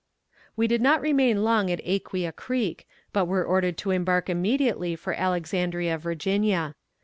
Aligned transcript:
We 0.55 0.65
did 0.65 0.81
not 0.81 0.99
remain 0.99 1.43
long 1.43 1.69
at 1.69 1.79
Aquia 1.87 2.31
Creek, 2.31 2.87
but 3.13 3.25
were 3.25 3.45
ordered 3.45 3.77
to 3.77 3.91
embark 3.91 4.31
immediately 4.31 4.95
for 4.95 5.13
Alexandria, 5.13 5.99
Virginia. 5.99 6.73